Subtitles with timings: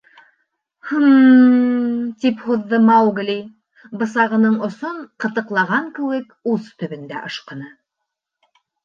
[0.91, 1.67] —Һы-ым,—
[2.23, 3.35] тип һуҙҙы Маугли,
[4.03, 7.69] бысағының осон, ҡытыҡлаған кеүек, ус төбөндә ышҡыны.